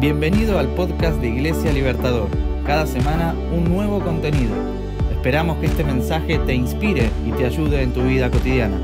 Bienvenido 0.00 0.60
al 0.60 0.68
podcast 0.76 1.20
de 1.20 1.26
Iglesia 1.26 1.72
Libertador. 1.72 2.28
Cada 2.64 2.86
semana 2.86 3.34
un 3.52 3.64
nuevo 3.64 3.98
contenido. 3.98 4.54
Esperamos 5.10 5.58
que 5.58 5.66
este 5.66 5.82
mensaje 5.82 6.38
te 6.38 6.54
inspire 6.54 7.10
y 7.26 7.32
te 7.32 7.44
ayude 7.44 7.82
en 7.82 7.92
tu 7.92 8.02
vida 8.02 8.30
cotidiana. 8.30 8.80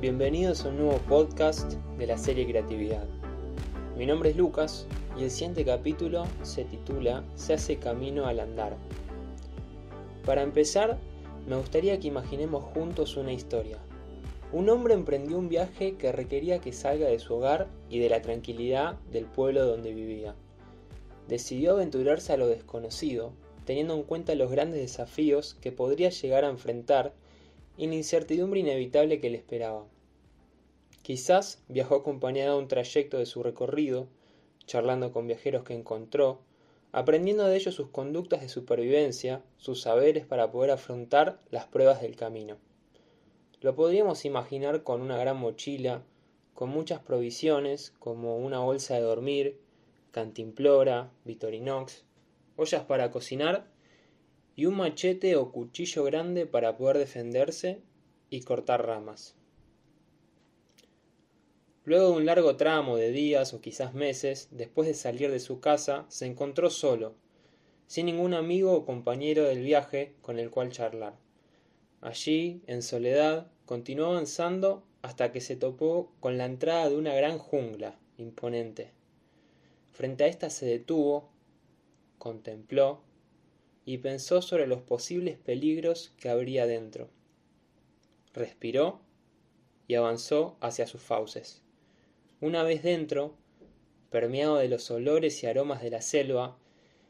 Bienvenidos 0.00 0.64
a 0.64 0.70
un 0.70 0.78
nuevo 0.78 0.98
podcast 1.06 1.74
de 1.98 2.06
la 2.06 2.16
serie 2.16 2.46
Creatividad. 2.46 3.04
Mi 3.98 4.06
nombre 4.06 4.30
es 4.30 4.36
Lucas 4.38 4.86
y 5.18 5.24
el 5.24 5.30
siguiente 5.30 5.66
capítulo 5.66 6.24
se 6.40 6.64
titula 6.64 7.24
Se 7.34 7.52
hace 7.52 7.76
camino 7.76 8.24
al 8.24 8.40
andar. 8.40 8.74
Para 10.24 10.40
empezar, 10.40 10.96
me 11.46 11.56
gustaría 11.56 12.00
que 12.00 12.08
imaginemos 12.08 12.64
juntos 12.72 13.18
una 13.18 13.34
historia. 13.34 13.76
Un 14.52 14.68
hombre 14.68 14.94
emprendió 14.94 15.38
un 15.38 15.48
viaje 15.48 15.96
que 15.96 16.12
requería 16.12 16.60
que 16.60 16.72
salga 16.72 17.08
de 17.08 17.18
su 17.18 17.34
hogar 17.34 17.66
y 17.90 17.98
de 17.98 18.08
la 18.08 18.22
tranquilidad 18.22 18.94
del 19.10 19.24
pueblo 19.24 19.66
donde 19.66 19.92
vivía. 19.92 20.36
Decidió 21.26 21.72
aventurarse 21.72 22.32
a 22.32 22.36
lo 22.36 22.46
desconocido, 22.46 23.32
teniendo 23.64 23.94
en 23.94 24.04
cuenta 24.04 24.36
los 24.36 24.50
grandes 24.50 24.80
desafíos 24.80 25.54
que 25.60 25.72
podría 25.72 26.10
llegar 26.10 26.44
a 26.44 26.48
enfrentar 26.48 27.12
y 27.76 27.88
la 27.88 27.96
incertidumbre 27.96 28.60
inevitable 28.60 29.20
que 29.20 29.30
le 29.30 29.36
esperaba. 29.36 29.84
Quizás 31.02 31.64
viajó 31.68 31.96
acompañado 31.96 32.54
a 32.54 32.58
un 32.58 32.68
trayecto 32.68 33.18
de 33.18 33.26
su 33.26 33.42
recorrido, 33.42 34.06
charlando 34.64 35.10
con 35.10 35.26
viajeros 35.26 35.64
que 35.64 35.74
encontró, 35.74 36.40
aprendiendo 36.92 37.44
de 37.44 37.56
ellos 37.56 37.74
sus 37.74 37.88
conductas 37.88 38.42
de 38.42 38.48
supervivencia, 38.48 39.42
sus 39.56 39.82
saberes 39.82 40.24
para 40.24 40.52
poder 40.52 40.70
afrontar 40.70 41.40
las 41.50 41.66
pruebas 41.66 42.00
del 42.00 42.14
camino. 42.14 42.58
Lo 43.62 43.74
podríamos 43.74 44.24
imaginar 44.24 44.82
con 44.82 45.00
una 45.00 45.16
gran 45.16 45.38
mochila, 45.38 46.02
con 46.52 46.68
muchas 46.68 47.00
provisiones, 47.00 47.94
como 47.98 48.36
una 48.36 48.58
bolsa 48.58 48.94
de 48.94 49.00
dormir, 49.00 49.58
cantimplora, 50.10 51.10
vitorinox, 51.24 52.04
ollas 52.56 52.84
para 52.84 53.10
cocinar 53.10 53.66
y 54.56 54.66
un 54.66 54.76
machete 54.76 55.36
o 55.36 55.52
cuchillo 55.52 56.04
grande 56.04 56.46
para 56.46 56.76
poder 56.76 56.98
defenderse 56.98 57.80
y 58.30 58.42
cortar 58.42 58.86
ramas. 58.86 59.34
Luego 61.84 62.10
de 62.10 62.16
un 62.16 62.26
largo 62.26 62.56
tramo 62.56 62.96
de 62.96 63.10
días 63.10 63.54
o 63.54 63.60
quizás 63.60 63.94
meses, 63.94 64.48
después 64.50 64.88
de 64.88 64.94
salir 64.94 65.30
de 65.30 65.40
su 65.40 65.60
casa, 65.60 66.04
se 66.08 66.26
encontró 66.26 66.68
solo, 66.68 67.14
sin 67.86 68.06
ningún 68.06 68.34
amigo 68.34 68.72
o 68.72 68.84
compañero 68.84 69.44
del 69.44 69.62
viaje 69.62 70.14
con 70.20 70.38
el 70.38 70.50
cual 70.50 70.72
charlar. 70.72 71.25
Allí, 72.00 72.62
en 72.66 72.82
soledad, 72.82 73.50
continuó 73.64 74.06
avanzando 74.06 74.84
hasta 75.02 75.32
que 75.32 75.40
se 75.40 75.56
topó 75.56 76.12
con 76.20 76.36
la 76.36 76.44
entrada 76.44 76.88
de 76.88 76.96
una 76.96 77.14
gran 77.14 77.38
jungla 77.38 77.98
imponente. 78.18 78.90
Frente 79.92 80.24
a 80.24 80.26
ésta 80.26 80.50
se 80.50 80.66
detuvo, 80.66 81.30
contempló 82.18 83.02
y 83.84 83.98
pensó 83.98 84.42
sobre 84.42 84.66
los 84.66 84.82
posibles 84.82 85.38
peligros 85.38 86.12
que 86.18 86.28
habría 86.28 86.66
dentro. 86.66 87.08
Respiró 88.34 89.00
y 89.88 89.94
avanzó 89.94 90.56
hacia 90.60 90.86
sus 90.86 91.00
fauces. 91.00 91.62
Una 92.40 92.62
vez 92.62 92.82
dentro, 92.82 93.34
permeado 94.10 94.56
de 94.56 94.68
los 94.68 94.90
olores 94.90 95.42
y 95.42 95.46
aromas 95.46 95.82
de 95.82 95.90
la 95.90 96.02
selva, 96.02 96.58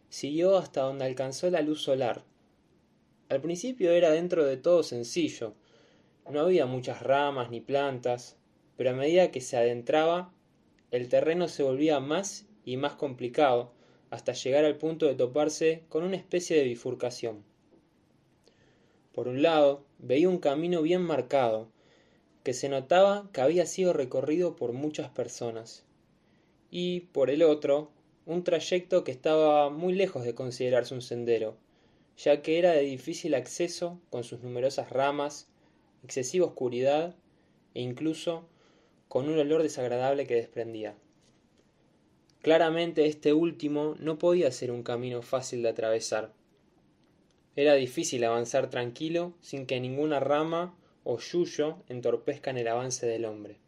siguió 0.09 0.57
hasta 0.57 0.83
donde 0.83 1.07
alcanzó 1.07 1.51
la 1.51 1.63
luz 1.63 1.83
solar 1.83 2.25
al 3.29 3.41
principio 3.41 3.93
era 3.93 4.11
dentro 4.11 4.45
de 4.45 4.57
todo 4.57 4.83
sencillo, 4.83 5.55
no 6.31 6.41
había 6.41 6.67
muchas 6.67 7.03
ramas 7.03 7.51
ni 7.51 7.61
plantas, 7.61 8.37
pero 8.77 8.91
a 8.91 8.95
medida 8.95 9.31
que 9.31 9.41
se 9.41 9.57
adentraba, 9.57 10.33
el 10.91 11.09
terreno 11.09 11.49
se 11.49 11.63
volvía 11.63 12.01
más 12.01 12.47
y 12.65 12.77
más 12.77 12.95
complicado, 12.95 13.73
hasta 14.11 14.33
llegar 14.33 14.65
al 14.65 14.77
punto 14.77 15.07
de 15.07 15.15
toparse 15.15 15.85
con 15.89 16.05
una 16.05 16.17
especie 16.17 16.57
de 16.57 16.65
bifurcación. 16.65 17.45
Por 19.13 19.29
un 19.29 19.43
lado, 19.43 19.85
veía 19.99 20.29
un 20.29 20.39
camino 20.39 20.83
bien 20.83 21.03
marcado, 21.03 21.69
que 22.43 22.53
se 22.53 22.69
notaba 22.69 23.29
que 23.33 23.41
había 23.41 23.67
sido 23.67 23.93
recorrido 23.93 24.57
por 24.57 24.73
muchas 24.73 25.09
personas, 25.11 25.85
y 26.71 27.01
por 27.01 27.31
el 27.31 27.43
otro, 27.43 27.91
un 28.25 28.45
trayecto 28.45 29.05
que 29.05 29.13
estaba 29.13 29.71
muy 29.71 29.95
lejos 29.95 30.25
de 30.25 30.35
considerarse 30.35 30.95
un 30.95 31.03
sendero, 31.03 31.57
ya 32.17 32.43
que 32.43 32.59
era 32.59 32.73
de 32.73 32.83
difícil 32.83 33.35
acceso 33.35 34.01
con 34.11 34.25
sus 34.25 34.43
numerosas 34.43 34.91
ramas, 34.91 35.49
excesiva 36.03 36.47
oscuridad 36.47 37.15
e 37.75 37.83
incluso 37.83 38.49
con 39.09 39.29
un 39.29 39.39
olor 39.39 39.63
desagradable 39.63 40.27
que 40.27 40.35
desprendía. 40.35 40.95
Claramente 42.43 43.07
este 43.07 43.33
último 43.33 43.97
no 43.99 44.19
podía 44.19 44.51
ser 44.53 44.71
un 44.71 44.83
camino 44.83 45.23
fácil 45.23 45.63
de 45.63 45.71
atravesar. 45.71 46.33
Era 47.57 47.75
difícil 47.75 48.25
avanzar 48.25 48.71
tranquilo 48.71 49.35
sin 49.41 49.67
que 49.67 49.81
ninguna 49.81 50.21
rama 50.21 50.77
o 51.05 51.19
yuyo 51.19 51.79
entorpezcan 51.89 52.59
el 52.59 52.69
avance 52.69 53.07
del 53.07 53.25
hombre. 53.25 53.59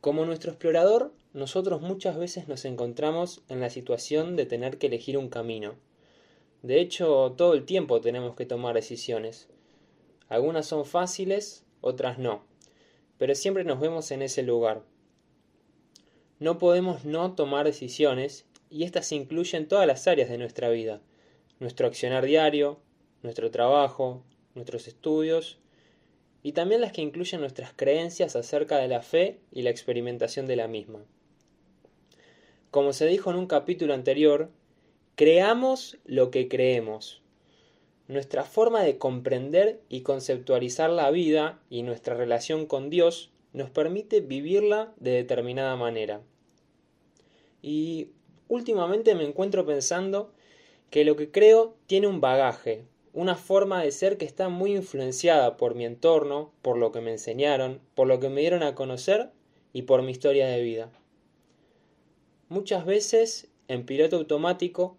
Como 0.00 0.24
nuestro 0.24 0.50
explorador, 0.52 1.12
nosotros 1.32 1.80
muchas 1.80 2.16
veces 2.16 2.48
nos 2.48 2.64
encontramos 2.64 3.42
en 3.48 3.60
la 3.60 3.70
situación 3.70 4.36
de 4.36 4.46
tener 4.46 4.78
que 4.78 4.86
elegir 4.86 5.18
un 5.18 5.28
camino, 5.28 5.74
de 6.62 6.80
hecho, 6.80 7.34
todo 7.36 7.54
el 7.54 7.64
tiempo 7.64 8.00
tenemos 8.00 8.34
que 8.34 8.44
tomar 8.44 8.74
decisiones. 8.74 9.48
Algunas 10.28 10.66
son 10.66 10.84
fáciles, 10.84 11.64
otras 11.80 12.18
no, 12.18 12.44
pero 13.16 13.34
siempre 13.34 13.64
nos 13.64 13.80
vemos 13.80 14.10
en 14.10 14.22
ese 14.22 14.42
lugar. 14.42 14.82
No 16.40 16.58
podemos 16.58 17.04
no 17.04 17.34
tomar 17.34 17.64
decisiones 17.64 18.44
y 18.70 18.82
estas 18.82 19.12
incluyen 19.12 19.68
todas 19.68 19.86
las 19.86 20.06
áreas 20.08 20.28
de 20.28 20.38
nuestra 20.38 20.68
vida, 20.68 21.00
nuestro 21.60 21.86
accionar 21.86 22.24
diario, 22.24 22.80
nuestro 23.22 23.50
trabajo, 23.50 24.24
nuestros 24.54 24.88
estudios 24.88 25.58
y 26.42 26.52
también 26.52 26.80
las 26.80 26.92
que 26.92 27.02
incluyen 27.02 27.40
nuestras 27.40 27.72
creencias 27.72 28.36
acerca 28.36 28.78
de 28.78 28.88
la 28.88 29.02
fe 29.02 29.40
y 29.52 29.62
la 29.62 29.70
experimentación 29.70 30.46
de 30.46 30.56
la 30.56 30.68
misma. 30.68 31.04
Como 32.70 32.92
se 32.92 33.06
dijo 33.06 33.30
en 33.30 33.36
un 33.36 33.46
capítulo 33.46 33.94
anterior, 33.94 34.50
Creamos 35.18 35.98
lo 36.04 36.30
que 36.30 36.46
creemos. 36.46 37.22
Nuestra 38.06 38.44
forma 38.44 38.84
de 38.84 38.98
comprender 38.98 39.80
y 39.88 40.02
conceptualizar 40.02 40.90
la 40.90 41.10
vida 41.10 41.60
y 41.68 41.82
nuestra 41.82 42.14
relación 42.14 42.66
con 42.66 42.88
Dios 42.88 43.32
nos 43.52 43.68
permite 43.68 44.20
vivirla 44.20 44.94
de 44.98 45.10
determinada 45.10 45.74
manera. 45.74 46.20
Y 47.62 48.12
últimamente 48.46 49.16
me 49.16 49.24
encuentro 49.24 49.66
pensando 49.66 50.30
que 50.88 51.04
lo 51.04 51.16
que 51.16 51.32
creo 51.32 51.74
tiene 51.88 52.06
un 52.06 52.20
bagaje, 52.20 52.84
una 53.12 53.34
forma 53.34 53.82
de 53.82 53.90
ser 53.90 54.18
que 54.18 54.24
está 54.24 54.48
muy 54.48 54.76
influenciada 54.76 55.56
por 55.56 55.74
mi 55.74 55.84
entorno, 55.84 56.52
por 56.62 56.78
lo 56.78 56.92
que 56.92 57.00
me 57.00 57.10
enseñaron, 57.10 57.80
por 57.96 58.06
lo 58.06 58.20
que 58.20 58.28
me 58.28 58.42
dieron 58.42 58.62
a 58.62 58.76
conocer 58.76 59.32
y 59.72 59.82
por 59.82 60.02
mi 60.02 60.12
historia 60.12 60.46
de 60.46 60.62
vida. 60.62 60.92
Muchas 62.48 62.86
veces, 62.86 63.48
en 63.66 63.84
piloto 63.84 64.14
automático, 64.14 64.96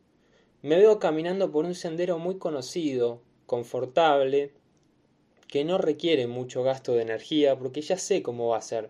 me 0.62 0.78
veo 0.78 1.00
caminando 1.00 1.52
por 1.52 1.66
un 1.66 1.76
sendero 1.76 2.20
muy 2.20 2.38
conocido, 2.38 3.22
confortable, 3.46 4.52
que 5.48 5.64
no 5.64 5.78
requiere 5.78 6.28
mucho 6.28 6.64
gasto 6.64 6.94
de 6.94 7.02
energía 7.02 7.58
porque 7.58 7.82
ya 7.82 7.98
sé 7.98 8.22
cómo 8.22 8.50
va 8.50 8.58
a 8.58 8.62
ser. 8.62 8.90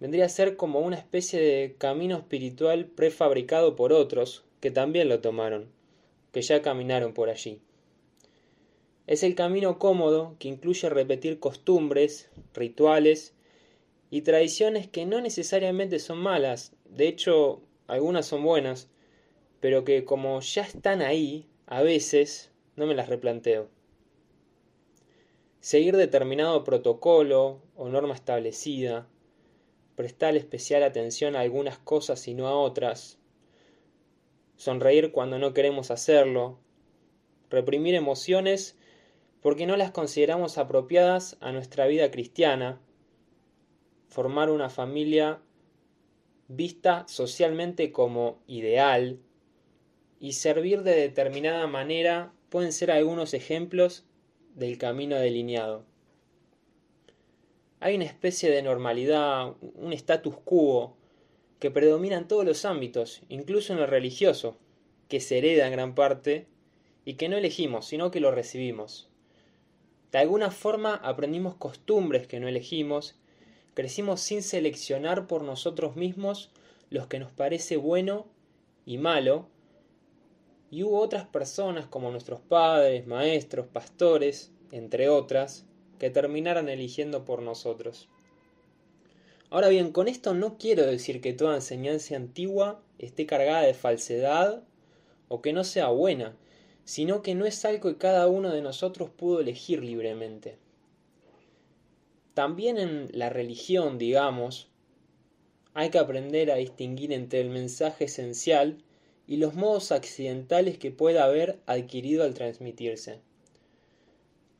Vendría 0.00 0.24
a 0.24 0.30
ser 0.30 0.56
como 0.56 0.80
una 0.80 0.96
especie 0.96 1.40
de 1.40 1.76
camino 1.76 2.16
espiritual 2.16 2.86
prefabricado 2.86 3.76
por 3.76 3.92
otros 3.92 4.44
que 4.60 4.70
también 4.70 5.08
lo 5.08 5.20
tomaron, 5.20 5.70
que 6.32 6.42
ya 6.42 6.62
caminaron 6.62 7.12
por 7.12 7.28
allí. 7.28 7.60
Es 9.06 9.22
el 9.22 9.34
camino 9.34 9.78
cómodo 9.78 10.36
que 10.38 10.48
incluye 10.48 10.88
repetir 10.88 11.38
costumbres, 11.38 12.30
rituales 12.54 13.34
y 14.10 14.22
tradiciones 14.22 14.88
que 14.88 15.04
no 15.04 15.20
necesariamente 15.20 15.98
son 15.98 16.18
malas, 16.18 16.72
de 16.86 17.08
hecho 17.08 17.60
algunas 17.86 18.26
son 18.26 18.42
buenas, 18.42 18.88
pero 19.60 19.84
que 19.84 20.04
como 20.04 20.40
ya 20.40 20.62
están 20.62 21.02
ahí, 21.02 21.46
a 21.66 21.82
veces 21.82 22.50
no 22.76 22.86
me 22.86 22.94
las 22.94 23.08
replanteo. 23.08 23.68
Seguir 25.60 25.96
determinado 25.96 26.64
protocolo 26.64 27.60
o 27.76 27.88
norma 27.90 28.14
establecida, 28.14 29.06
prestar 29.94 30.34
especial 30.36 30.82
atención 30.82 31.36
a 31.36 31.40
algunas 31.40 31.78
cosas 31.78 32.26
y 32.26 32.34
no 32.34 32.48
a 32.48 32.54
otras, 32.54 33.18
sonreír 34.56 35.12
cuando 35.12 35.38
no 35.38 35.52
queremos 35.52 35.90
hacerlo, 35.90 36.58
reprimir 37.50 37.94
emociones 37.94 38.78
porque 39.42 39.66
no 39.66 39.76
las 39.76 39.90
consideramos 39.90 40.58
apropiadas 40.58 41.36
a 41.40 41.52
nuestra 41.52 41.86
vida 41.86 42.10
cristiana, 42.10 42.80
formar 44.08 44.50
una 44.50 44.70
familia 44.70 45.40
vista 46.48 47.04
socialmente 47.06 47.92
como 47.92 48.42
ideal, 48.46 49.20
y 50.20 50.34
servir 50.34 50.82
de 50.82 50.94
determinada 50.94 51.66
manera 51.66 52.32
pueden 52.50 52.72
ser 52.72 52.90
algunos 52.90 53.34
ejemplos 53.34 54.04
del 54.54 54.78
camino 54.78 55.16
delineado. 55.16 55.84
Hay 57.80 57.96
una 57.96 58.04
especie 58.04 58.50
de 58.50 58.62
normalidad, 58.62 59.54
un 59.74 59.92
status 59.94 60.36
quo, 60.44 60.94
que 61.58 61.70
predomina 61.70 62.18
en 62.18 62.28
todos 62.28 62.44
los 62.44 62.64
ámbitos, 62.66 63.22
incluso 63.28 63.72
en 63.72 63.80
lo 63.80 63.86
religioso, 63.86 64.56
que 65.08 65.20
se 65.20 65.38
hereda 65.38 65.66
en 65.66 65.72
gran 65.72 65.94
parte 65.94 66.46
y 67.04 67.14
que 67.14 67.28
no 67.28 67.36
elegimos, 67.36 67.86
sino 67.86 68.10
que 68.10 68.20
lo 68.20 68.30
recibimos. 68.30 69.08
De 70.12 70.18
alguna 70.18 70.50
forma 70.50 70.94
aprendimos 70.96 71.54
costumbres 71.54 72.26
que 72.26 72.40
no 72.40 72.48
elegimos, 72.48 73.16
crecimos 73.74 74.20
sin 74.20 74.42
seleccionar 74.42 75.26
por 75.26 75.42
nosotros 75.42 75.96
mismos 75.96 76.50
los 76.90 77.06
que 77.06 77.18
nos 77.18 77.30
parece 77.32 77.76
bueno 77.76 78.26
y 78.84 78.98
malo, 78.98 79.48
y 80.70 80.84
hubo 80.84 81.00
otras 81.00 81.26
personas 81.26 81.86
como 81.86 82.10
nuestros 82.10 82.40
padres, 82.40 83.06
maestros, 83.06 83.66
pastores, 83.66 84.52
entre 84.70 85.08
otras, 85.08 85.66
que 85.98 86.10
terminaran 86.10 86.68
eligiendo 86.68 87.24
por 87.24 87.42
nosotros. 87.42 88.08
Ahora 89.50 89.68
bien, 89.68 89.90
con 89.90 90.06
esto 90.06 90.32
no 90.32 90.58
quiero 90.58 90.86
decir 90.86 91.20
que 91.20 91.32
toda 91.32 91.56
enseñanza 91.56 92.14
antigua 92.14 92.80
esté 92.98 93.26
cargada 93.26 93.62
de 93.62 93.74
falsedad 93.74 94.62
o 95.28 95.42
que 95.42 95.52
no 95.52 95.64
sea 95.64 95.88
buena, 95.88 96.36
sino 96.84 97.22
que 97.22 97.34
no 97.34 97.46
es 97.46 97.64
algo 97.64 97.90
que 97.90 97.98
cada 97.98 98.28
uno 98.28 98.50
de 98.50 98.62
nosotros 98.62 99.10
pudo 99.10 99.40
elegir 99.40 99.82
libremente. 99.82 100.56
También 102.34 102.78
en 102.78 103.08
la 103.12 103.28
religión, 103.28 103.98
digamos, 103.98 104.68
hay 105.74 105.90
que 105.90 105.98
aprender 105.98 106.50
a 106.50 106.56
distinguir 106.56 107.12
entre 107.12 107.40
el 107.40 107.50
mensaje 107.50 108.04
esencial 108.04 108.78
y 109.30 109.36
los 109.36 109.54
modos 109.54 109.92
accidentales 109.92 110.76
que 110.76 110.90
pueda 110.90 111.22
haber 111.22 111.60
adquirido 111.66 112.24
al 112.24 112.34
transmitirse. 112.34 113.20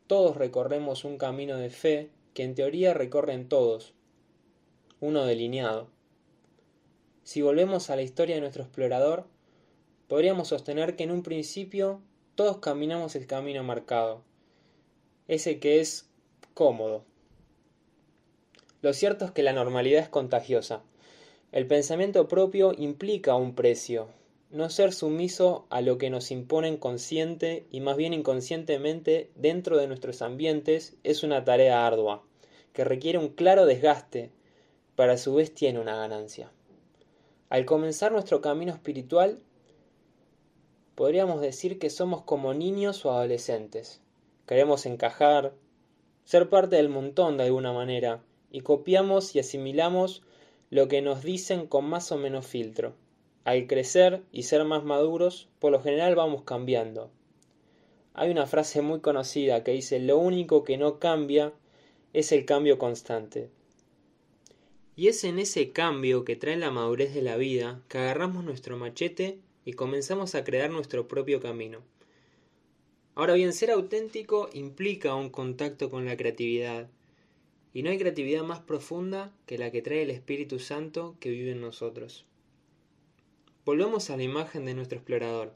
Todos 0.07 0.37
recorremos 0.37 1.05
un 1.05 1.19
camino 1.19 1.57
de 1.57 1.71
fe 1.71 2.11
que 2.35 2.45
en 2.45 2.55
teoría 2.55 2.95
recorren 2.95 3.49
todos, 3.49 3.95
uno 5.01 5.25
delineado. 5.25 5.89
Si 7.25 7.43
volvemos 7.43 7.91
a 7.91 7.97
la 7.97 8.03
historia 8.03 8.37
de 8.37 8.43
nuestro 8.43 8.63
explorador, 8.63 9.27
podríamos 10.07 10.47
sostener 10.47 10.95
que 10.95 11.03
en 11.03 11.11
un 11.11 11.25
principio 11.25 12.01
todos 12.37 12.59
caminamos 12.59 13.17
el 13.17 13.27
camino 13.27 13.65
marcado, 13.65 14.23
ese 15.27 15.59
que 15.59 15.81
es 15.81 16.09
cómodo. 16.55 17.03
Lo 18.83 18.93
cierto 18.93 19.25
es 19.25 19.33
que 19.33 19.43
la 19.43 19.53
normalidad 19.53 20.01
es 20.01 20.09
contagiosa. 20.09 20.85
El 21.51 21.67
pensamiento 21.67 22.29
propio 22.29 22.73
implica 22.79 23.35
un 23.35 23.57
precio. 23.57 24.20
No 24.51 24.69
ser 24.69 24.93
sumiso 24.93 25.67
a 25.71 25.81
lo 25.81 25.97
que 25.97 26.11
nos 26.11 26.33
imponen 26.33 26.77
consciente 26.77 27.69
y 27.71 27.79
más 27.79 27.97
bien 27.97 28.13
inconscientemente 28.13 29.31
dentro 29.37 29.79
de 29.79 29.87
nuestros 29.87 30.23
ambientes 30.23 30.97
es 31.05 31.23
una 31.23 31.45
tarea 31.45 31.87
ardua, 31.87 32.25
que 32.73 32.83
requiere 32.83 33.19
un 33.19 33.29
claro 33.29 33.65
desgaste, 33.65 34.33
pero 34.97 35.13
a 35.13 35.19
su 35.19 35.35
vez 35.35 35.55
tiene 35.55 35.79
una 35.79 35.95
ganancia. 35.95 36.51
Al 37.49 37.65
comenzar 37.65 38.11
nuestro 38.11 38.41
camino 38.41 38.73
espiritual, 38.73 39.39
podríamos 40.97 41.41
decir 41.41 41.79
que 41.79 41.89
somos 41.89 42.23
como 42.23 42.53
niños 42.53 43.05
o 43.05 43.13
adolescentes. 43.13 44.01
Queremos 44.47 44.85
encajar, 44.85 45.55
ser 46.25 46.49
parte 46.49 46.75
del 46.75 46.89
montón 46.89 47.37
de 47.37 47.45
alguna 47.45 47.73
manera, 47.73 48.25
y 48.51 48.63
copiamos 48.63 49.37
y 49.37 49.39
asimilamos 49.39 50.25
lo 50.71 50.89
que 50.89 51.03
nos 51.03 51.23
dicen 51.23 51.69
con 51.69 51.85
más 51.85 52.11
o 52.11 52.17
menos 52.17 52.49
filtro. 52.49 52.97
Al 53.45 53.67
crecer 53.67 54.23
y 54.33 54.43
ser 54.43 54.65
más 54.65 54.85
maduros, 54.85 55.49
por 55.59 55.73
lo 55.73 55.83
general 55.83 56.15
vamos 56.15 56.43
cambiando. 56.43 57.11
Hay 58.13 58.31
una 58.31 58.47
frase 58.47 58.83
muy 58.83 59.01
conocida 59.01 59.65
que 59.65 59.73
dice 59.73 59.99
lo 59.99 60.19
único 60.19 60.63
que 60.63 60.77
no 60.77 60.99
cambia 60.99 61.53
es 62.13 62.33
el 62.33 62.45
cambio 62.45 62.79
constante. 62.79 63.49
Y 64.97 65.09
es 65.09 65.25
en 65.25 65.39
ese 65.39 65.71
cambio 65.71 66.25
que 66.25 66.37
trae 66.37 66.57
la 66.57 66.71
madurez 66.71 67.15
de 67.15 67.23
la 67.23 67.37
vida 67.37 67.81
que 67.89 67.99
agarramos 67.99 68.45
nuestro 68.45 68.77
machete 68.77 69.39
y 69.65 69.73
comenzamos 69.73 70.35
a 70.35 70.45
crear 70.45 70.71
nuestro 70.71 71.09
propio 71.09 71.41
camino. 71.41 71.81
Ahora 73.15 73.35
bien, 73.35 73.53
ser 73.53 73.71
auténtico 73.71 74.51
implica 74.53 75.15
un 75.15 75.31
contacto 75.31 75.91
con 75.91 76.05
la 76.05 76.17
creatividad, 76.17 76.89
y 77.73 77.83
no 77.83 77.91
hay 77.91 77.99
creatividad 77.99 78.43
más 78.43 78.61
profunda 78.61 79.33
que 79.47 79.59
la 79.59 79.71
que 79.71 79.83
trae 79.83 80.03
el 80.03 80.11
Espíritu 80.11 80.59
Santo 80.59 81.17
que 81.21 81.31
vive 81.31 81.53
en 81.53 81.61
nosotros. 81.61 82.27
Volvemos 83.65 84.09
a 84.09 84.17
la 84.17 84.23
imagen 84.23 84.65
de 84.65 84.75
nuestro 84.75 84.97
explorador. 84.97 85.53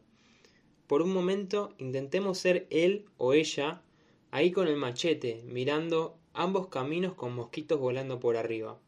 Por 0.87 1.01
un 1.01 1.13
momento 1.13 1.75
intentemos 1.79 2.37
ser 2.39 2.67
él 2.69 3.07
o 3.17 3.33
ella 3.33 3.83
ahí 4.31 4.53
con 4.53 4.69
el 4.69 4.77
machete, 4.77 5.43
mirando 5.47 6.19
ambos 6.35 6.69
caminos 6.69 7.15
con 7.15 7.35
mosquitos 7.35 7.81
volando 7.81 8.21
por 8.21 8.37
arriba. 8.37 8.79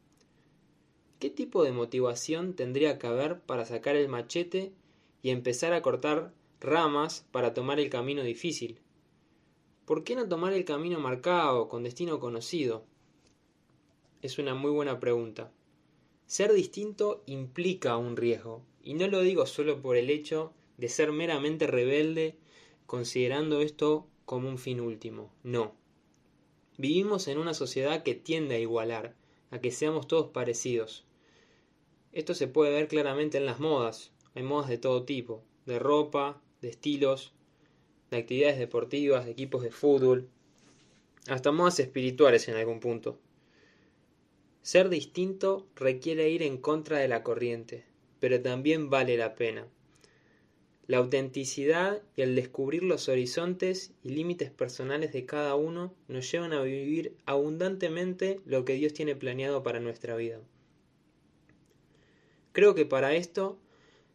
¿Qué 1.19 1.31
tipo 1.31 1.65
de 1.65 1.73
motivación 1.73 2.55
tendría 2.55 2.99
que 2.99 3.07
haber 3.07 3.41
para 3.41 3.65
sacar 3.65 3.97
el 3.97 4.09
machete 4.09 4.75
y 5.23 5.31
empezar 5.31 5.73
a 5.73 5.81
cortar 5.81 6.35
ramas 6.61 7.27
para 7.31 7.55
tomar 7.55 7.81
el 7.81 7.89
camino 7.89 8.23
difícil? 8.23 8.81
¿Por 9.87 10.05
qué 10.05 10.15
no 10.15 10.29
tomar 10.29 10.53
el 10.53 10.67
camino 10.67 11.01
marcado, 11.01 11.69
con 11.69 11.85
destino 11.85 12.21
conocido? 12.21 12.85
Es 14.21 14.39
una 14.39 14.55
muy 14.55 14.73
buena 14.73 15.01
pregunta. 15.01 15.53
Ser 16.27 16.53
distinto 16.53 17.23
implica 17.27 17.97
un 17.97 18.17
riesgo, 18.17 18.63
y 18.87 18.95
no 18.95 19.09
lo 19.09 19.21
digo 19.21 19.47
solo 19.47 19.83
por 19.83 19.97
el 19.97 20.11
hecho 20.11 20.53
de 20.77 20.89
ser 20.89 21.11
meramente 21.11 21.67
rebelde, 21.67 22.37
considerando 22.87 23.61
esto 23.61 24.07
como 24.25 24.49
un 24.49 24.59
fin 24.59 24.81
último. 24.81 25.33
No. 25.43 25.75
Vivimos 26.79 27.27
en 27.27 27.39
una 27.39 27.53
sociedad 27.53 28.05
que 28.05 28.15
tiende 28.15 28.55
a 28.55 28.61
igualar, 28.61 29.17
a 29.51 29.59
que 29.59 29.73
seamos 29.73 30.07
todos 30.07 30.29
parecidos. 30.29 31.05
Esto 32.13 32.33
se 32.33 32.47
puede 32.47 32.71
ver 32.71 32.87
claramente 32.87 33.39
en 33.39 33.47
las 33.47 33.59
modas. 33.59 34.13
Hay 34.37 34.45
modas 34.45 34.69
de 34.69 34.79
todo 34.79 35.03
tipo, 35.05 35.43
de 35.65 35.81
ropa, 35.81 36.41
de 36.61 36.69
estilos, 36.69 37.33
de 38.13 38.19
actividades 38.19 38.57
deportivas, 38.57 39.25
de 39.25 39.33
equipos 39.33 39.65
de 39.65 39.73
fútbol, 39.73 40.29
hasta 41.27 41.51
modas 41.51 41.81
espirituales 41.81 42.47
en 42.47 42.55
algún 42.55 42.79
punto. 42.79 43.19
Ser 44.63 44.91
distinto 44.91 45.67
requiere 45.75 46.31
ir 46.31 46.45
en 46.45 46.59
contra 46.59 46.99
de 46.99 47.09
la 47.09 47.25
corriente, 47.25 47.85
pero 48.21 48.41
también 48.41 48.91
vale 48.91 49.17
la 49.17 49.35
pena. 49.35 49.67
La 50.87 50.99
autenticidad 50.99 52.01
y 52.15 52.23
el 52.23 52.37
descubrir 52.37 52.83
los 52.85 53.09
horizontes 53.09 53.93
y 54.05 54.11
límites 54.11 54.51
personales 54.51 55.13
de 55.13 55.27
cada 55.27 55.57
uno 55.57 55.93
nos 56.07 56.31
llevan 56.31 56.53
a 56.53 56.63
vivir 56.63 57.17
abundantemente 57.27 58.41
lo 58.47 58.65
que 58.65 58.75
Dios 58.75 58.93
tiene 58.93 59.17
planeado 59.17 59.63
para 59.65 59.81
nuestra 59.81 60.15
vida. 60.15 60.41
Creo 62.53 62.75
que 62.75 62.87
para 62.87 63.15
esto 63.15 63.59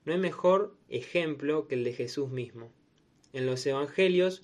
no 0.05 0.13
hay 0.13 0.19
mejor 0.19 0.73
ejemplo 0.87 1.67
que 1.67 1.75
el 1.75 1.83
de 1.83 1.93
Jesús 1.93 2.29
mismo. 2.29 2.71
En 3.33 3.45
los 3.45 3.65
Evangelios 3.65 4.43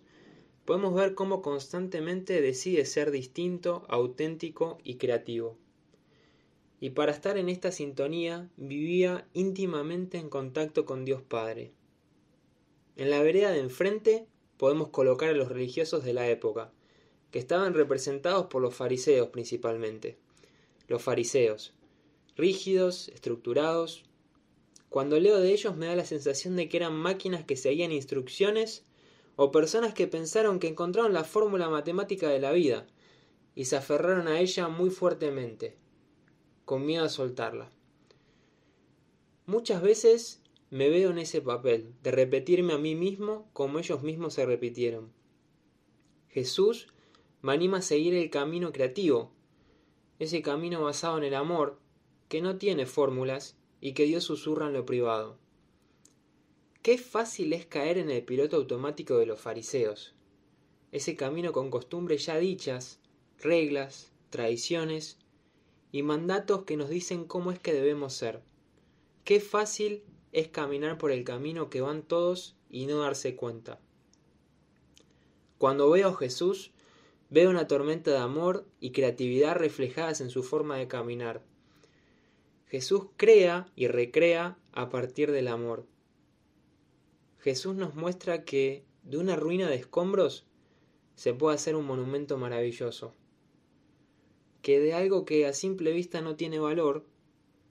podemos 0.65 0.93
ver 0.93 1.15
cómo 1.15 1.41
constantemente 1.41 2.41
decide 2.41 2.85
ser 2.85 3.11
distinto, 3.11 3.85
auténtico 3.87 4.79
y 4.83 4.95
creativo 4.95 5.57
y 6.79 6.91
para 6.91 7.11
estar 7.11 7.37
en 7.37 7.49
esta 7.49 7.71
sintonía 7.71 8.49
vivía 8.55 9.27
íntimamente 9.33 10.17
en 10.17 10.29
contacto 10.29 10.85
con 10.85 11.05
Dios 11.05 11.21
Padre. 11.23 11.71
En 12.95 13.09
la 13.09 13.21
vereda 13.21 13.51
de 13.51 13.59
enfrente 13.59 14.27
podemos 14.57 14.89
colocar 14.89 15.29
a 15.29 15.33
los 15.33 15.49
religiosos 15.49 16.03
de 16.03 16.13
la 16.13 16.27
época, 16.29 16.71
que 17.31 17.39
estaban 17.39 17.73
representados 17.73 18.47
por 18.47 18.61
los 18.61 18.75
fariseos 18.75 19.29
principalmente. 19.29 20.17
Los 20.87 21.01
fariseos, 21.01 21.73
rígidos, 22.35 23.09
estructurados. 23.09 24.03
Cuando 24.89 25.19
leo 25.19 25.39
de 25.39 25.51
ellos 25.51 25.75
me 25.75 25.87
da 25.87 25.95
la 25.95 26.05
sensación 26.05 26.55
de 26.55 26.69
que 26.69 26.77
eran 26.77 26.93
máquinas 26.93 27.43
que 27.43 27.57
seguían 27.57 27.91
instrucciones 27.91 28.85
o 29.35 29.51
personas 29.51 29.93
que 29.93 30.07
pensaron 30.07 30.59
que 30.59 30.67
encontraron 30.67 31.13
la 31.13 31.23
fórmula 31.23 31.69
matemática 31.69 32.29
de 32.29 32.39
la 32.39 32.51
vida 32.51 32.87
y 33.53 33.65
se 33.65 33.75
aferraron 33.75 34.27
a 34.27 34.39
ella 34.39 34.69
muy 34.69 34.89
fuertemente 34.89 35.75
con 36.67 36.85
miedo 36.85 37.05
a 37.05 37.09
soltarla. 37.09 37.71
Muchas 39.45 39.81
veces 39.81 40.41
me 40.69 40.89
veo 40.89 41.11
en 41.11 41.17
ese 41.17 41.41
papel, 41.41 41.93
de 42.03 42.11
repetirme 42.11 42.73
a 42.73 42.77
mí 42.77 42.93
mismo 42.93 43.49
como 43.53 43.79
ellos 43.79 44.03
mismos 44.03 44.33
se 44.33 44.45
repitieron. 44.45 45.13
Jesús 46.27 46.89
me 47.41 47.53
anima 47.53 47.77
a 47.77 47.81
seguir 47.81 48.13
el 48.15 48.29
camino 48.29 48.73
creativo, 48.73 49.31
ese 50.19 50.41
camino 50.41 50.83
basado 50.83 51.17
en 51.17 51.23
el 51.23 51.35
amor, 51.35 51.79
que 52.27 52.41
no 52.41 52.57
tiene 52.57 52.85
fórmulas 52.85 53.55
y 53.79 53.93
que 53.93 54.03
Dios 54.03 54.25
susurra 54.25 54.67
en 54.67 54.73
lo 54.73 54.85
privado. 54.85 55.37
Qué 56.81 56.97
fácil 56.97 57.53
es 57.53 57.65
caer 57.65 57.97
en 57.97 58.11
el 58.11 58.25
piloto 58.25 58.57
automático 58.57 59.17
de 59.17 59.25
los 59.25 59.39
fariseos, 59.39 60.15
ese 60.91 61.15
camino 61.15 61.53
con 61.53 61.71
costumbres 61.71 62.25
ya 62.25 62.37
dichas, 62.37 62.99
reglas, 63.39 64.11
tradiciones 64.29 65.17
y 65.91 66.03
mandatos 66.03 66.63
que 66.63 66.77
nos 66.77 66.89
dicen 66.89 67.25
cómo 67.25 67.51
es 67.51 67.59
que 67.59 67.73
debemos 67.73 68.13
ser. 68.13 68.41
Qué 69.23 69.39
fácil 69.39 70.03
es 70.31 70.47
caminar 70.47 70.97
por 70.97 71.11
el 71.11 71.23
camino 71.23 71.69
que 71.69 71.81
van 71.81 72.03
todos 72.03 72.55
y 72.69 72.85
no 72.85 72.99
darse 72.99 73.35
cuenta. 73.35 73.79
Cuando 75.57 75.89
veo 75.89 76.09
a 76.09 76.15
Jesús, 76.15 76.71
ve 77.29 77.47
una 77.47 77.67
tormenta 77.67 78.11
de 78.11 78.17
amor 78.17 78.65
y 78.79 78.91
creatividad 78.91 79.55
reflejadas 79.55 80.21
en 80.21 80.29
su 80.29 80.43
forma 80.43 80.77
de 80.77 80.87
caminar. 80.87 81.41
Jesús 82.67 83.05
crea 83.15 83.71
y 83.75 83.87
recrea 83.87 84.57
a 84.73 84.89
partir 84.89 85.31
del 85.31 85.47
amor. 85.47 85.85
Jesús 87.39 87.75
nos 87.75 87.95
muestra 87.95 88.43
que 88.43 88.83
de 89.03 89.17
una 89.17 89.35
ruina 89.35 89.69
de 89.69 89.75
escombros 89.75 90.45
se 91.15 91.33
puede 91.33 91.55
hacer 91.55 91.75
un 91.75 91.85
monumento 91.85 92.37
maravilloso. 92.37 93.13
Que 94.67 94.81
de 94.81 94.93
algo 94.93 95.23
que 95.23 95.45
a 95.45 95.53
simple 95.53 95.93
vista 95.93 96.19
no 96.19 96.35
tiene 96.35 96.59
valor, 96.59 97.05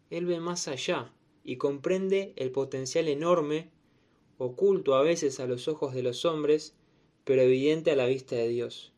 Él 0.09 0.25
ve 0.25 0.41
más 0.41 0.67
allá 0.67 1.13
y 1.45 1.59
comprende 1.59 2.33
el 2.37 2.51
potencial 2.51 3.09
enorme, 3.09 3.69
oculto 4.39 4.95
a 4.95 5.03
veces 5.03 5.39
a 5.39 5.47
los 5.47 5.69
ojos 5.69 5.93
de 5.93 6.03
los 6.03 6.25
hombres, 6.25 6.75
pero 7.25 7.43
evidente 7.43 7.91
a 7.91 7.97
la 7.97 8.07
vista 8.07 8.35
de 8.35 8.49
Dios. 8.49 8.95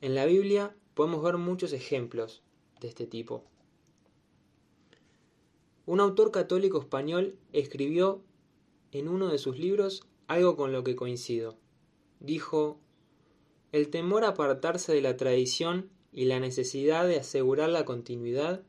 En 0.00 0.14
la 0.14 0.24
Biblia 0.24 0.74
podemos 0.94 1.22
ver 1.22 1.36
muchos 1.36 1.74
ejemplos 1.74 2.42
de 2.80 2.88
este 2.88 3.06
tipo. 3.06 3.44
Un 5.84 6.00
autor 6.00 6.30
católico 6.30 6.80
español 6.80 7.36
escribió 7.52 8.22
en 8.90 9.08
uno 9.08 9.28
de 9.28 9.36
sus 9.36 9.58
libros 9.58 10.06
algo 10.28 10.56
con 10.56 10.72
lo 10.72 10.82
que 10.82 10.96
coincido. 10.96 11.58
Dijo, 12.20 12.80
el 13.70 13.90
temor 13.90 14.24
a 14.24 14.28
apartarse 14.28 14.94
de 14.94 15.02
la 15.02 15.18
tradición 15.18 15.90
y 16.12 16.26
la 16.26 16.40
necesidad 16.40 17.06
de 17.06 17.18
asegurar 17.18 17.70
la 17.70 17.84
continuidad, 17.84 18.62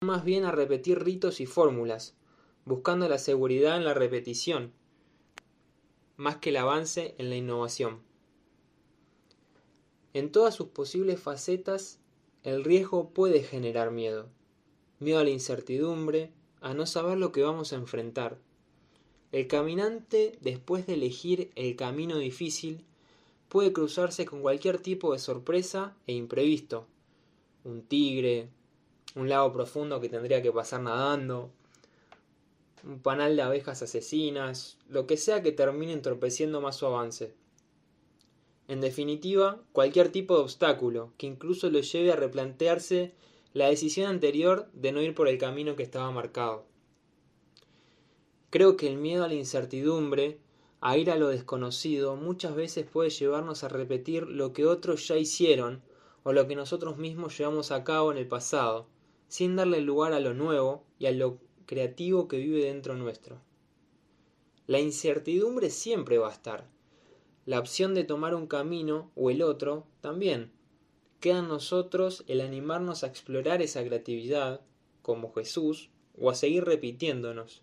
más 0.00 0.24
bien 0.24 0.44
a 0.44 0.52
repetir 0.52 1.02
ritos 1.02 1.40
y 1.40 1.46
fórmulas, 1.46 2.16
buscando 2.64 3.08
la 3.08 3.18
seguridad 3.18 3.76
en 3.76 3.84
la 3.84 3.94
repetición, 3.94 4.72
más 6.16 6.36
que 6.36 6.50
el 6.50 6.56
avance 6.56 7.14
en 7.18 7.30
la 7.30 7.36
innovación. 7.36 8.00
En 10.12 10.32
todas 10.32 10.54
sus 10.54 10.68
posibles 10.68 11.20
facetas, 11.20 12.00
el 12.42 12.64
riesgo 12.64 13.10
puede 13.10 13.42
generar 13.42 13.90
miedo 13.90 14.28
miedo 15.00 15.18
a 15.18 15.24
la 15.24 15.30
incertidumbre, 15.30 16.30
a 16.60 16.74
no 16.74 16.86
saber 16.86 17.18
lo 17.18 17.32
que 17.32 17.42
vamos 17.42 17.72
a 17.72 17.76
enfrentar. 17.76 18.38
El 19.32 19.46
caminante, 19.46 20.38
después 20.40 20.86
de 20.86 20.94
elegir 20.94 21.50
el 21.56 21.74
camino 21.74 22.18
difícil, 22.18 22.84
puede 23.50 23.72
cruzarse 23.72 24.24
con 24.24 24.40
cualquier 24.40 24.78
tipo 24.78 25.12
de 25.12 25.18
sorpresa 25.18 25.94
e 26.06 26.14
imprevisto. 26.14 26.86
Un 27.64 27.82
tigre, 27.82 28.48
un 29.16 29.28
lago 29.28 29.52
profundo 29.52 30.00
que 30.00 30.08
tendría 30.08 30.40
que 30.40 30.52
pasar 30.52 30.80
nadando, 30.80 31.50
un 32.84 33.00
panal 33.00 33.34
de 33.34 33.42
abejas 33.42 33.82
asesinas, 33.82 34.78
lo 34.88 35.06
que 35.08 35.16
sea 35.16 35.42
que 35.42 35.50
termine 35.50 35.92
entorpeciendo 35.92 36.60
más 36.60 36.76
su 36.76 36.86
avance. 36.86 37.34
En 38.68 38.80
definitiva, 38.80 39.60
cualquier 39.72 40.10
tipo 40.10 40.36
de 40.36 40.42
obstáculo 40.42 41.12
que 41.18 41.26
incluso 41.26 41.68
lo 41.70 41.80
lleve 41.80 42.12
a 42.12 42.16
replantearse 42.16 43.12
la 43.52 43.66
decisión 43.66 44.06
anterior 44.08 44.70
de 44.74 44.92
no 44.92 45.02
ir 45.02 45.12
por 45.12 45.26
el 45.26 45.38
camino 45.38 45.74
que 45.74 45.82
estaba 45.82 46.12
marcado. 46.12 46.66
Creo 48.50 48.76
que 48.76 48.86
el 48.86 48.96
miedo 48.96 49.24
a 49.24 49.28
la 49.28 49.34
incertidumbre, 49.34 50.38
a 50.80 50.96
ir 50.96 51.10
a 51.10 51.16
lo 51.16 51.28
desconocido, 51.28 52.16
muchas 52.16 52.54
veces 52.54 52.86
puede 52.86 53.10
llevarnos 53.10 53.64
a 53.64 53.68
repetir 53.68 54.26
lo 54.26 54.52
que 54.52 54.66
otros 54.66 55.06
ya 55.08 55.16
hicieron 55.16 55.82
o 56.22 56.32
lo 56.32 56.46
que 56.46 56.56
nosotros 56.56 56.96
mismos 56.98 57.36
llevamos 57.36 57.70
a 57.70 57.84
cabo 57.84 58.12
en 58.12 58.18
el 58.18 58.26
pasado, 58.26 58.86
sin 59.28 59.56
darle 59.56 59.80
lugar 59.80 60.12
a 60.12 60.20
lo 60.20 60.34
nuevo 60.34 60.84
y 60.98 61.06
a 61.06 61.12
lo 61.12 61.38
creativo 61.66 62.28
que 62.28 62.38
vive 62.38 62.64
dentro 62.64 62.94
nuestro. 62.94 63.40
La 64.66 64.80
incertidumbre 64.80 65.70
siempre 65.70 66.18
va 66.18 66.28
a 66.28 66.32
estar. 66.32 66.68
La 67.46 67.58
opción 67.58 67.94
de 67.94 68.04
tomar 68.04 68.34
un 68.34 68.46
camino 68.46 69.10
o 69.16 69.30
el 69.30 69.42
otro 69.42 69.86
también 70.00 70.52
queda 71.20 71.40
en 71.40 71.48
nosotros 71.48 72.24
el 72.26 72.40
animarnos 72.40 73.04
a 73.04 73.06
explorar 73.06 73.62
esa 73.62 73.84
creatividad, 73.84 74.60
como 75.02 75.32
Jesús, 75.32 75.90
o 76.18 76.30
a 76.30 76.34
seguir 76.34 76.64
repitiéndonos. 76.64 77.62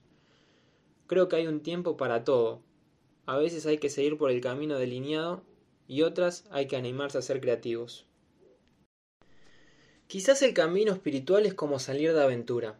Creo 1.07 1.27
que 1.27 1.37
hay 1.37 1.47
un 1.47 1.61
tiempo 1.61 1.97
para 1.97 2.23
todo. 2.23 2.61
A 3.27 3.35
veces 3.37 3.65
hay 3.65 3.77
que 3.77 3.89
seguir 3.89 4.17
por 4.17 4.31
el 4.31 4.39
camino 4.39 4.79
delineado 4.79 5.43
y 5.85 6.03
otras 6.03 6.45
hay 6.49 6.67
que 6.67 6.77
animarse 6.77 7.17
a 7.17 7.21
ser 7.21 7.41
creativos. 7.41 8.07
Quizás 10.07 10.41
el 10.43 10.53
camino 10.53 10.93
espiritual 10.93 11.45
es 11.45 11.53
como 11.53 11.77
salir 11.77 12.13
de 12.13 12.23
aventura. 12.23 12.79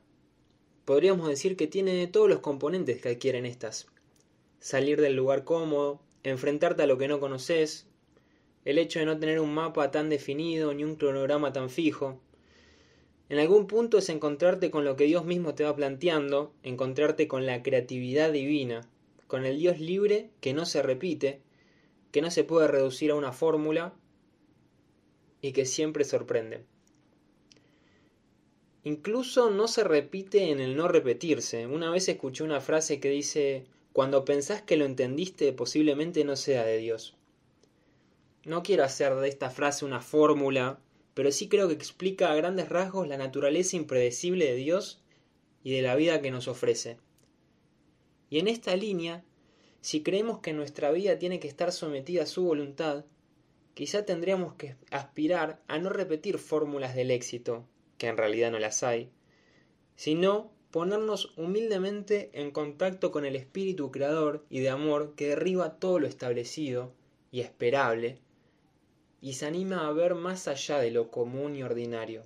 Podríamos 0.85 1.27
decir 1.27 1.57
que 1.57 1.67
tiene 1.67 2.07
todos 2.07 2.29
los 2.29 2.39
componentes 2.39 3.01
que 3.01 3.09
adquieren 3.09 3.45
estas. 3.45 3.87
Salir 4.61 5.01
del 5.01 5.17
lugar 5.17 5.43
cómodo, 5.43 5.99
enfrentarte 6.23 6.83
a 6.83 6.87
lo 6.87 6.97
que 6.97 7.09
no 7.09 7.19
conoces, 7.19 7.85
el 8.63 8.77
hecho 8.77 8.99
de 8.99 9.05
no 9.05 9.19
tener 9.19 9.41
un 9.41 9.53
mapa 9.53 9.91
tan 9.91 10.07
definido 10.07 10.73
ni 10.73 10.85
un 10.85 10.95
cronograma 10.95 11.51
tan 11.51 11.69
fijo. 11.69 12.21
En 13.27 13.39
algún 13.39 13.67
punto 13.67 13.97
es 13.97 14.07
encontrarte 14.07 14.71
con 14.71 14.85
lo 14.85 14.95
que 14.95 15.03
Dios 15.03 15.25
mismo 15.25 15.55
te 15.55 15.65
va 15.65 15.75
planteando, 15.75 16.53
encontrarte 16.63 17.27
con 17.27 17.45
la 17.45 17.61
creatividad 17.63 18.31
divina, 18.31 18.87
con 19.27 19.45
el 19.45 19.59
Dios 19.59 19.79
libre 19.79 20.29
que 20.41 20.53
no 20.53 20.65
se 20.65 20.81
repite, 20.81 21.41
que 22.11 22.21
no 22.21 22.31
se 22.31 22.43
puede 22.43 22.67
reducir 22.67 23.11
a 23.11 23.15
una 23.15 23.33
fórmula 23.33 23.93
y 25.41 25.51
que 25.51 25.65
siempre 25.65 26.03
sorprende. 26.03 26.63
Incluso 28.83 29.49
no 29.49 29.67
se 29.67 29.83
repite 29.83 30.49
en 30.49 30.61
el 30.61 30.77
no 30.77 30.87
repetirse. 30.87 31.67
Una 31.67 31.91
vez 31.91 32.07
escuché 32.07 32.43
una 32.43 32.61
frase 32.61 33.01
que 33.01 33.09
dice, 33.09 33.65
cuando 33.91 34.23
pensás 34.23 34.61
que 34.61 34.77
lo 34.77 34.85
entendiste 34.85 35.51
posiblemente 35.51 36.23
no 36.23 36.35
sea 36.35 36.63
de 36.63 36.77
Dios. 36.77 37.17
No 38.45 38.63
quiero 38.63 38.85
hacer 38.85 39.13
de 39.15 39.27
esta 39.27 39.49
frase 39.49 39.83
una 39.83 39.99
fórmula, 39.99 40.79
pero 41.13 41.31
sí 41.31 41.49
creo 41.49 41.67
que 41.67 41.73
explica 41.73 42.31
a 42.31 42.35
grandes 42.35 42.69
rasgos 42.69 43.07
la 43.07 43.17
naturaleza 43.17 43.75
impredecible 43.75 44.45
de 44.45 44.55
Dios 44.55 45.01
y 45.63 45.73
de 45.73 45.81
la 45.81 45.95
vida 45.95 46.21
que 46.21 46.31
nos 46.31 46.47
ofrece. 46.47 46.97
Y 48.29 48.39
en 48.39 48.47
esta 48.47 48.75
línea, 48.75 49.23
si 49.81 50.03
creemos 50.03 50.39
que 50.39 50.53
nuestra 50.53 50.91
vida 50.91 51.17
tiene 51.17 51.39
que 51.39 51.47
estar 51.47 51.71
sometida 51.71 52.23
a 52.23 52.27
su 52.27 52.43
voluntad, 52.43 53.05
quizá 53.73 54.05
tendríamos 54.05 54.53
que 54.55 54.75
aspirar 54.91 55.61
a 55.67 55.77
no 55.79 55.89
repetir 55.89 56.37
fórmulas 56.37 56.95
del 56.95 57.11
éxito, 57.11 57.65
que 57.97 58.07
en 58.07 58.17
realidad 58.17 58.51
no 58.51 58.59
las 58.59 58.83
hay, 58.83 59.09
sino 59.95 60.51
ponernos 60.71 61.33
humildemente 61.37 62.29
en 62.33 62.51
contacto 62.51 63.11
con 63.11 63.25
el 63.25 63.35
espíritu 63.35 63.91
creador 63.91 64.45
y 64.49 64.59
de 64.59 64.69
amor 64.69 65.15
que 65.15 65.29
derriba 65.29 65.79
todo 65.79 65.99
lo 65.99 66.07
establecido 66.07 66.93
y 67.31 67.41
esperable 67.41 68.19
y 69.21 69.33
se 69.33 69.45
anima 69.45 69.87
a 69.87 69.91
ver 69.91 70.15
más 70.15 70.47
allá 70.47 70.79
de 70.79 70.91
lo 70.91 71.09
común 71.09 71.55
y 71.55 71.63
ordinario. 71.63 72.23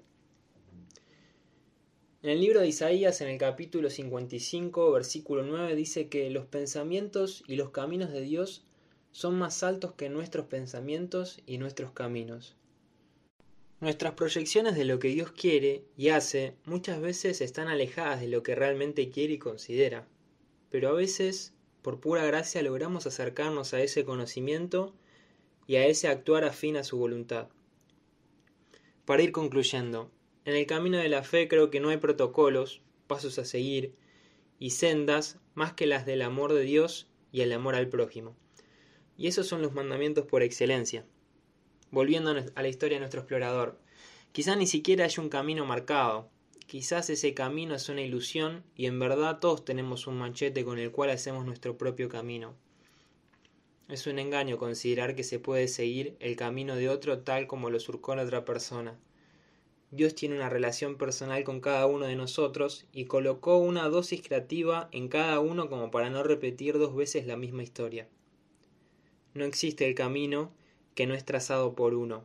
En 2.23 2.29
el 2.29 2.39
libro 2.39 2.59
de 2.59 2.67
Isaías, 2.67 3.19
en 3.21 3.29
el 3.29 3.39
capítulo 3.39 3.89
55, 3.89 4.91
versículo 4.91 5.41
9, 5.41 5.75
dice 5.75 6.07
que 6.07 6.29
los 6.29 6.45
pensamientos 6.45 7.43
y 7.47 7.55
los 7.55 7.71
caminos 7.71 8.11
de 8.11 8.21
Dios 8.21 8.63
son 9.11 9.39
más 9.39 9.63
altos 9.63 9.93
que 9.93 10.07
nuestros 10.07 10.45
pensamientos 10.45 11.41
y 11.47 11.57
nuestros 11.57 11.93
caminos. 11.93 12.55
Nuestras 13.79 14.13
proyecciones 14.13 14.75
de 14.75 14.85
lo 14.85 14.99
que 14.99 15.07
Dios 15.07 15.31
quiere 15.31 15.83
y 15.97 16.09
hace 16.09 16.53
muchas 16.65 17.01
veces 17.01 17.41
están 17.41 17.67
alejadas 17.69 18.21
de 18.21 18.27
lo 18.27 18.43
que 18.43 18.53
realmente 18.53 19.09
quiere 19.09 19.33
y 19.33 19.39
considera, 19.39 20.07
pero 20.69 20.89
a 20.89 20.93
veces, 20.93 21.55
por 21.81 21.99
pura 21.99 22.23
gracia, 22.23 22.61
logramos 22.61 23.07
acercarnos 23.07 23.73
a 23.73 23.81
ese 23.81 24.05
conocimiento 24.05 24.93
y 25.65 25.77
a 25.77 25.87
ese 25.87 26.07
actuar 26.07 26.43
afín 26.43 26.77
a 26.77 26.83
su 26.83 26.99
voluntad. 26.99 27.47
Para 29.05 29.23
ir 29.23 29.31
concluyendo, 29.31 30.11
en 30.43 30.55
el 30.55 30.65
camino 30.65 30.97
de 30.97 31.09
la 31.09 31.23
fe 31.23 31.47
creo 31.47 31.69
que 31.69 31.79
no 31.79 31.89
hay 31.89 31.97
protocolos, 31.97 32.81
pasos 33.07 33.37
a 33.37 33.45
seguir 33.45 33.93
y 34.57 34.71
sendas 34.71 35.37
más 35.53 35.73
que 35.73 35.85
las 35.85 36.05
del 36.05 36.23
amor 36.23 36.53
de 36.53 36.61
Dios 36.63 37.07
y 37.31 37.41
el 37.41 37.51
amor 37.51 37.75
al 37.75 37.89
prójimo. 37.89 38.35
Y 39.17 39.27
esos 39.27 39.47
son 39.47 39.61
los 39.61 39.73
mandamientos 39.73 40.25
por 40.25 40.41
excelencia. 40.41 41.05
Volviendo 41.91 42.31
a 42.31 42.61
la 42.61 42.67
historia 42.67 42.95
de 42.95 43.01
nuestro 43.01 43.21
explorador, 43.21 43.77
quizá 44.31 44.55
ni 44.55 44.65
siquiera 44.65 45.05
haya 45.05 45.21
un 45.21 45.29
camino 45.29 45.65
marcado, 45.65 46.29
quizás 46.65 47.09
ese 47.09 47.33
camino 47.33 47.75
es 47.75 47.89
una 47.89 48.01
ilusión 48.01 48.63
y 48.75 48.87
en 48.87 48.99
verdad 48.99 49.39
todos 49.39 49.63
tenemos 49.63 50.07
un 50.07 50.17
manchete 50.17 50.63
con 50.63 50.79
el 50.79 50.91
cual 50.91 51.11
hacemos 51.11 51.45
nuestro 51.45 51.77
propio 51.77 52.09
camino. 52.09 52.55
Es 53.89 54.07
un 54.07 54.19
engaño 54.19 54.57
considerar 54.57 55.15
que 55.15 55.23
se 55.23 55.37
puede 55.37 55.67
seguir 55.67 56.15
el 56.19 56.35
camino 56.35 56.75
de 56.75 56.87
otro 56.87 57.19
tal 57.19 57.45
como 57.45 57.69
lo 57.69 57.79
surcó 57.79 58.15
la 58.15 58.23
otra 58.23 58.45
persona. 58.45 58.97
Dios 59.91 60.15
tiene 60.15 60.35
una 60.35 60.49
relación 60.49 60.95
personal 60.95 61.43
con 61.43 61.59
cada 61.59 61.85
uno 61.85 62.05
de 62.05 62.15
nosotros 62.15 62.85
y 62.93 63.05
colocó 63.05 63.57
una 63.57 63.89
dosis 63.89 64.21
creativa 64.21 64.87
en 64.93 65.09
cada 65.09 65.41
uno 65.41 65.69
como 65.69 65.91
para 65.91 66.09
no 66.09 66.23
repetir 66.23 66.77
dos 66.77 66.95
veces 66.95 67.27
la 67.27 67.35
misma 67.35 67.61
historia. 67.61 68.07
No 69.33 69.43
existe 69.43 69.85
el 69.85 69.93
camino 69.93 70.53
que 70.95 71.07
no 71.07 71.13
es 71.13 71.25
trazado 71.25 71.75
por 71.75 71.93
uno. 71.93 72.23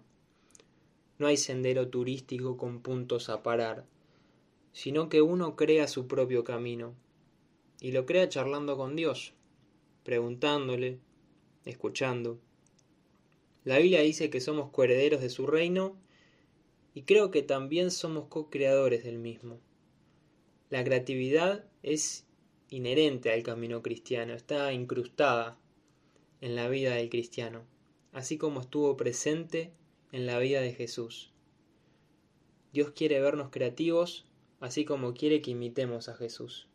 No 1.19 1.27
hay 1.27 1.37
sendero 1.37 1.89
turístico 1.89 2.57
con 2.57 2.83
puntos 2.83 3.29
a 3.29 3.43
parar, 3.43 3.85
sino 4.73 5.09
que 5.09 5.21
uno 5.21 5.57
crea 5.57 5.89
su 5.89 6.07
propio 6.07 6.45
camino 6.45 6.95
y 7.81 7.91
lo 7.91 8.07
crea 8.07 8.29
charlando 8.29 8.77
con 8.77 8.95
Dios, 8.95 9.35
preguntándole, 10.05 11.01
escuchando, 11.65 12.39
La 13.65 13.79
Biblia 13.79 14.03
dice 14.03 14.31
que 14.31 14.41
somos 14.41 14.71
coherederos 14.71 15.21
de 15.21 15.31
su 15.31 15.49
reino 15.49 15.97
y 16.97 17.03
creo 17.03 17.31
que 17.31 17.43
también 17.43 17.91
somos 17.91 18.25
co-creadores 18.29 19.05
del 19.05 19.19
mismo. 19.19 19.61
La 20.71 20.83
creatividad 20.83 21.67
es 21.83 22.25
inherente 22.71 23.31
al 23.31 23.43
camino 23.43 23.83
cristiano, 23.83 24.33
está 24.33 24.73
incrustada 24.73 25.59
en 26.41 26.57
la 26.57 26.71
vida 26.71 26.95
del 26.95 27.11
cristiano, 27.11 27.65
así 28.13 28.39
como 28.39 28.63
estuvo 28.63 28.97
presente 28.97 29.75
en 30.11 30.25
la 30.25 30.39
vida 30.39 30.63
de 30.63 30.73
Jesús. 30.73 31.35
Dios 32.73 32.93
quiere 32.93 33.21
vernos 33.21 33.51
creativos, 33.51 34.25
así 34.61 34.87
como 34.87 35.13
quiere 35.13 35.43
que 35.43 35.51
imitemos 35.51 36.09
a 36.09 36.15
Jesús. 36.15 36.67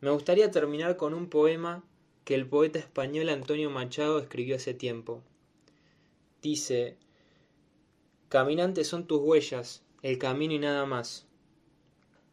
Me 0.00 0.10
gustaría 0.10 0.50
terminar 0.50 0.96
con 0.96 1.12
un 1.12 1.28
poema 1.28 1.84
que 2.24 2.34
el 2.34 2.48
poeta 2.48 2.78
español 2.78 3.28
Antonio 3.28 3.68
Machado 3.68 4.18
escribió 4.20 4.56
hace 4.56 4.72
tiempo. 4.72 5.22
Dice, 6.40 6.96
Caminante 8.34 8.82
son 8.82 9.06
tus 9.06 9.20
huellas, 9.20 9.84
el 10.02 10.18
camino 10.18 10.54
y 10.54 10.58
nada 10.58 10.86
más. 10.86 11.24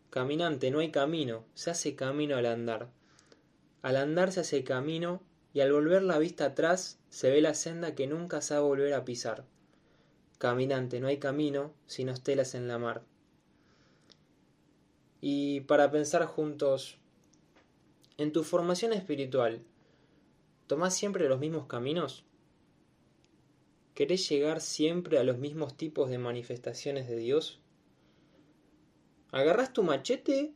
Caminante, 0.09 0.71
no 0.71 0.79
hay 0.79 0.89
camino, 0.89 1.45
se 1.53 1.69
hace 1.69 1.95
camino 1.95 2.37
al 2.37 2.47
andar. 2.47 2.89
Al 3.83 3.97
andar 3.97 4.31
se 4.31 4.39
hace 4.39 4.63
camino 4.63 5.21
y 5.53 5.59
al 5.59 5.71
volver 5.71 6.01
la 6.01 6.17
vista 6.17 6.45
atrás 6.45 6.97
se 7.11 7.29
ve 7.29 7.39
la 7.39 7.53
senda 7.53 7.93
que 7.93 8.07
nunca 8.07 8.39
a 8.39 8.59
volver 8.61 8.95
a 8.95 9.05
pisar. 9.05 9.45
Caminante, 10.39 10.99
no 10.99 11.05
hay 11.05 11.19
camino, 11.19 11.71
sino 11.85 12.13
estelas 12.13 12.55
en 12.55 12.67
la 12.67 12.79
mar. 12.79 13.03
Y 15.21 15.59
para 15.61 15.91
pensar 15.91 16.25
juntos, 16.25 16.97
en 18.17 18.31
tu 18.31 18.43
formación 18.43 18.93
espiritual, 18.93 19.61
¿tomás 20.65 20.95
siempre 20.95 21.29
los 21.29 21.39
mismos 21.39 21.67
caminos? 21.67 22.25
¿Querés 23.93 24.29
llegar 24.29 24.61
siempre 24.61 25.17
a 25.17 25.23
los 25.23 25.37
mismos 25.37 25.75
tipos 25.75 26.09
de 26.09 26.17
manifestaciones 26.17 27.09
de 27.09 27.17
Dios? 27.17 27.59
¿Agarrás 29.31 29.73
tu 29.73 29.83
machete 29.83 30.53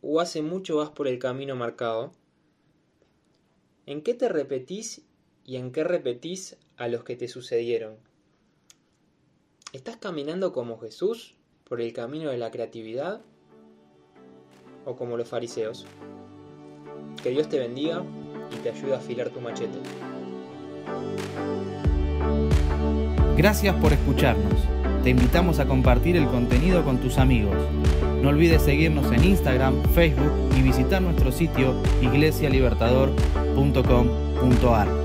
o 0.00 0.20
hace 0.20 0.40
mucho 0.40 0.78
vas 0.78 0.90
por 0.90 1.06
el 1.06 1.18
camino 1.18 1.54
marcado? 1.54 2.12
¿En 3.84 4.02
qué 4.02 4.14
te 4.14 4.28
repetís 4.28 5.02
y 5.44 5.56
en 5.56 5.70
qué 5.70 5.84
repetís 5.84 6.56
a 6.76 6.88
los 6.88 7.04
que 7.04 7.14
te 7.14 7.28
sucedieron? 7.28 7.96
¿Estás 9.72 9.98
caminando 9.98 10.52
como 10.52 10.78
Jesús 10.78 11.34
por 11.64 11.80
el 11.80 11.92
camino 11.92 12.30
de 12.30 12.38
la 12.38 12.50
creatividad 12.50 13.22
o 14.86 14.96
como 14.96 15.18
los 15.18 15.28
fariseos? 15.28 15.86
Que 17.22 17.30
Dios 17.30 17.48
te 17.48 17.58
bendiga 17.58 18.04
y 18.50 18.56
te 18.62 18.70
ayude 18.70 18.94
a 18.94 18.98
afilar 18.98 19.30
tu 19.30 19.40
machete. 19.40 19.78
Gracias 23.36 23.74
por 23.76 23.92
escucharnos. 23.92 24.54
Te 25.02 25.10
invitamos 25.10 25.58
a 25.58 25.66
compartir 25.66 26.16
el 26.16 26.26
contenido 26.26 26.82
con 26.84 26.98
tus 26.98 27.18
amigos. 27.18 27.56
No 28.22 28.28
olvides 28.28 28.62
seguirnos 28.62 29.10
en 29.10 29.24
Instagram, 29.24 29.82
Facebook 29.94 30.30
y 30.56 30.62
visitar 30.62 31.02
nuestro 31.02 31.32
sitio 31.32 31.74
iglesialibertador.com.ar. 32.02 35.01